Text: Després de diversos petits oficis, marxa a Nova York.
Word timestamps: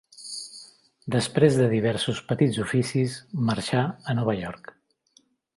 Després 1.15 1.59
de 1.59 1.67
diversos 1.75 2.23
petits 2.31 2.59
oficis, 2.65 3.21
marxa 3.51 3.87
a 4.15 4.21
Nova 4.23 4.39
York. 4.43 4.77